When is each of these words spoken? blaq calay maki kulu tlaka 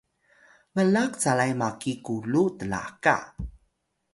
blaq 0.73 1.11
calay 1.21 1.53
maki 1.61 1.91
kulu 2.05 2.43
tlaka 2.59 3.15